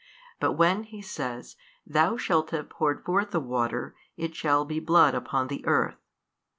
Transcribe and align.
But 0.39 0.53
when 0.53 0.81
(He 0.85 1.03
says) 1.03 1.57
thou 1.85 2.17
shalt 2.17 2.49
have 2.49 2.71
poured 2.71 3.05
forth 3.05 3.29
the 3.29 3.39
water, 3.39 3.93
it 4.17 4.33
shall 4.35 4.65
be 4.65 4.79
blood 4.79 5.13
upon 5.13 5.45
the 5.47 5.63
earth. 5.67 6.01